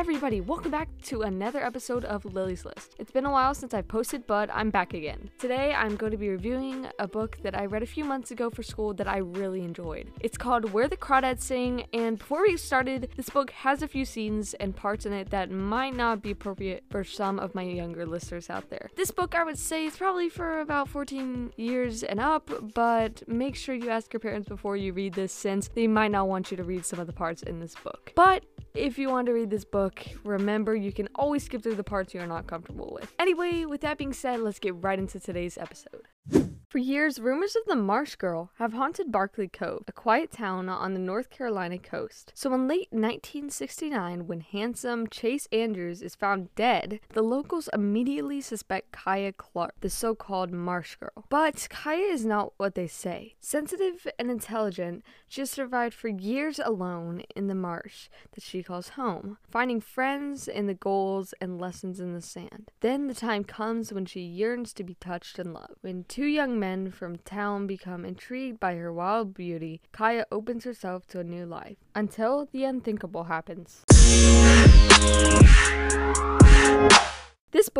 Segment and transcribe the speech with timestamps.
[0.00, 2.94] everybody, welcome back to another episode of Lily's List.
[2.98, 5.30] It's been a while since I've posted, but I'm back again.
[5.38, 8.50] Today, I'm going to be reviewing a book that I read a few months ago
[8.50, 10.10] for school that I really enjoyed.
[10.20, 13.88] It's called Where the Crawdads Sing, and before we get started, this book has a
[13.88, 17.62] few scenes and parts in it that might not be appropriate for some of my
[17.62, 18.90] younger listeners out there.
[18.96, 23.56] This book, I would say, is probably for about 14 years and up, but make
[23.56, 26.56] sure you ask your parents before you read this since they might not want you
[26.56, 28.12] to read some of the parts in this book.
[28.14, 31.84] But if you want to read this book, remember you can always skip through the
[31.84, 33.12] parts you're not comfortable with.
[33.18, 36.49] Anyway, with that being said, let's get right into today's episode.
[36.70, 40.94] For years, rumors of the Marsh Girl have haunted Barkley Cove, a quiet town on
[40.94, 42.30] the North Carolina coast.
[42.36, 48.92] So in late 1969, when handsome Chase Andrews is found dead, the locals immediately suspect
[48.92, 51.24] Kya Clark, the so-called Marsh Girl.
[51.28, 53.34] But Kya is not what they say.
[53.40, 58.90] Sensitive and intelligent, she has survived for years alone in the marsh that she calls
[58.90, 62.70] home, finding friends in the goals and lessons in the sand.
[62.78, 65.74] Then the time comes when she yearns to be touched and loved.
[65.80, 71.06] When two young men from town become intrigued by her wild beauty, Kya opens herself
[71.08, 73.82] to a new life until the unthinkable happens.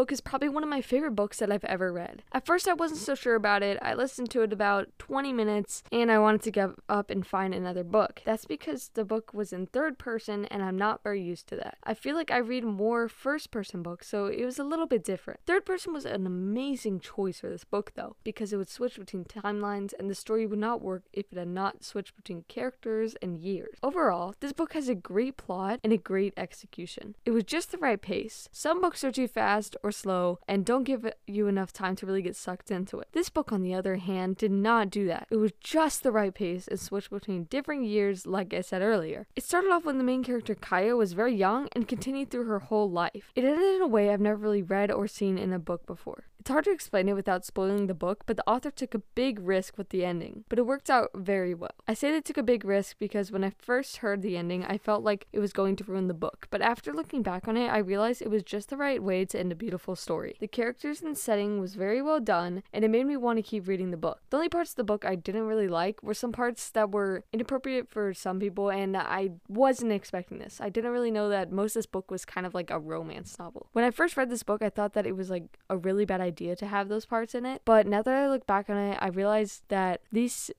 [0.00, 2.22] Book is probably one of my favorite books that I've ever read.
[2.32, 3.78] At first, I wasn't so sure about it.
[3.82, 7.52] I listened to it about 20 minutes and I wanted to give up and find
[7.52, 8.22] another book.
[8.24, 11.76] That's because the book was in third person and I'm not very used to that.
[11.84, 15.04] I feel like I read more first person books, so it was a little bit
[15.04, 15.40] different.
[15.46, 19.26] Third person was an amazing choice for this book, though, because it would switch between
[19.26, 23.36] timelines and the story would not work if it had not switched between characters and
[23.36, 23.76] years.
[23.82, 27.16] Overall, this book has a great plot and a great execution.
[27.26, 28.48] It was just the right pace.
[28.50, 32.06] Some books are too fast fast or slow and don't give you enough time to
[32.06, 33.08] really get sucked into it.
[33.12, 35.26] This book, on the other hand, did not do that.
[35.30, 39.26] It was just the right pace and switched between different years, like I said earlier.
[39.34, 42.60] It started off when the main character Kya was very young and continued through her
[42.60, 43.32] whole life.
[43.34, 46.24] It ended in a way I've never really read or seen in a book before.
[46.40, 49.38] It's hard to explain it without spoiling the book, but the author took a big
[49.38, 51.74] risk with the ending, but it worked out very well.
[51.86, 54.78] I say they took a big risk because when I first heard the ending, I
[54.78, 57.68] felt like it was going to ruin the book, but after looking back on it,
[57.68, 60.36] I realized it was just the right way to end a beautiful story.
[60.40, 63.68] The characters and setting was very well done, and it made me want to keep
[63.68, 64.22] reading the book.
[64.30, 67.22] The only parts of the book I didn't really like were some parts that were
[67.34, 70.58] inappropriate for some people, and I wasn't expecting this.
[70.58, 73.38] I didn't really know that most of this book was kind of like a romance
[73.38, 73.68] novel.
[73.72, 76.29] When I first read this book, I thought that it was like a really bad
[76.30, 77.62] idea to have those parts in it.
[77.64, 80.50] But now that I look back on it, I realized that these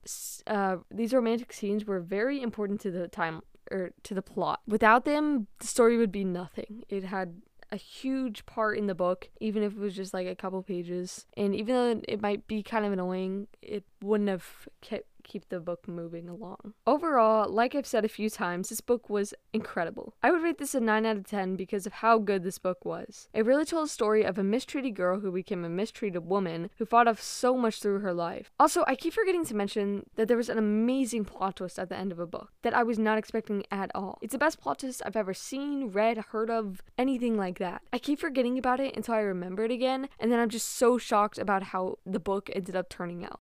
[0.46, 4.60] uh, these romantic scenes were very important to the time or to the plot.
[4.66, 6.84] Without them, the story would be nothing.
[6.88, 7.28] It had
[7.72, 11.26] a huge part in the book, even if it was just like a couple pages.
[11.36, 14.44] And even though it might be kind of annoying, it wouldn't have
[14.82, 16.74] kept keep the book moving along.
[16.86, 20.14] Overall, like I've said a few times, this book was incredible.
[20.22, 22.84] I would rate this a 9 out of 10 because of how good this book
[22.84, 23.28] was.
[23.32, 26.84] It really told a story of a mistreated girl who became a mistreated woman who
[26.84, 28.50] fought off so much through her life.
[28.58, 31.96] Also, I keep forgetting to mention that there was an amazing plot twist at the
[31.96, 34.18] end of a book that I was not expecting at all.
[34.22, 37.82] It's the best plot twist I've ever seen, read, heard of, anything like that.
[37.92, 40.98] I keep forgetting about it until I remember it again, and then I'm just so
[40.98, 43.40] shocked about how the book ended up turning out.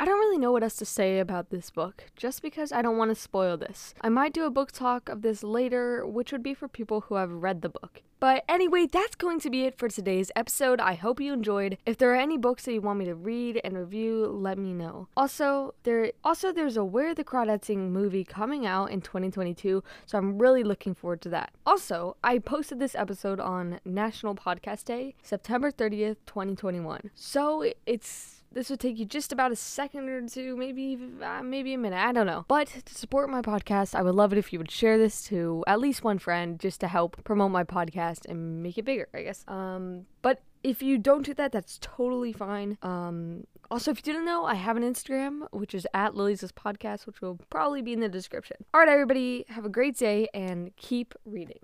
[0.00, 2.96] I don't really know what else to say about this book, just because I don't
[2.96, 3.94] want to spoil this.
[4.00, 7.16] I might do a book talk of this later, which would be for people who
[7.16, 8.02] have read the book.
[8.20, 10.80] But anyway, that's going to be it for today's episode.
[10.80, 11.78] I hope you enjoyed.
[11.84, 14.72] If there are any books that you want me to read and review, let me
[14.72, 15.08] know.
[15.16, 20.18] Also, there also there's a Where the Crawdads Sing movie coming out in 2022, so
[20.18, 21.52] I'm really looking forward to that.
[21.66, 27.10] Also, I posted this episode on National Podcast Day, September 30th, 2021.
[27.14, 31.74] So it's this would take you just about a second or two, maybe uh, maybe
[31.74, 31.98] a minute.
[31.98, 32.44] I don't know.
[32.48, 35.64] But to support my podcast, I would love it if you would share this to
[35.66, 39.22] at least one friend just to help promote my podcast and make it bigger, I
[39.22, 39.44] guess.
[39.48, 42.78] Um, but if you don't do that, that's totally fine.
[42.82, 47.06] Um, also, if you didn't know, I have an Instagram, which is at Lily's Podcast,
[47.06, 48.56] which will probably be in the description.
[48.72, 51.58] All right, everybody, have a great day and keep reading.